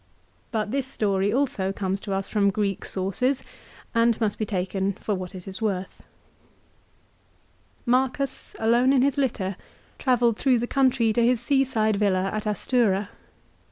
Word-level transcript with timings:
But 0.51 0.71
this 0.71 0.87
story 0.87 1.31
also 1.31 1.71
comes 1.71 1.99
to 1.99 2.11
us 2.13 2.27
from 2.27 2.49
Greek 2.49 2.85
sources 2.85 3.43
and 3.93 4.19
must 4.19 4.39
be 4.39 4.47
taken 4.47 4.93
for 4.93 5.13
what 5.13 5.35
it 5.35 5.47
is 5.47 5.61
worth. 5.61 6.01
Marcus, 7.85 8.55
alone 8.57 8.93
in 8.93 9.03
his 9.03 9.17
litter, 9.19 9.57
travelled 9.99 10.37
through 10.37 10.57
the 10.57 10.65
country 10.65 11.13
to 11.13 11.23
his 11.23 11.39
sea 11.39 11.63
side 11.63 11.97
villa 11.97 12.31
at 12.33 12.47
Astura. 12.47 13.09